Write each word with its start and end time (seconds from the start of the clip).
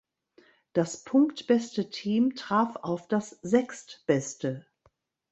Das 0.73 1.03
punktbeste 1.03 1.91
Team 1.91 2.33
traf 2.33 2.75
auf 2.77 3.07
das 3.07 3.37
sechstbeste. 3.43 4.65